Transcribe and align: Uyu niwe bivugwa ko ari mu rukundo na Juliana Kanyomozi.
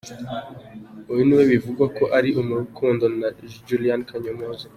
Uyu 1.11 1.23
niwe 1.25 1.43
bivugwa 1.51 1.85
ko 1.97 2.03
ari 2.17 2.29
mu 2.47 2.53
rukundo 2.61 3.03
na 3.19 3.27
Juliana 3.67 4.07
Kanyomozi. 4.09 4.65